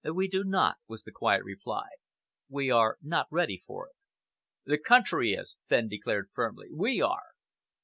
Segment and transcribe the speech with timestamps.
[0.15, 1.87] "We do not," was the quiet reply.
[2.49, 3.93] "We are not ready for it."
[4.65, 6.69] "The country is," Fenn declared firmly.
[6.73, 7.21] "We are."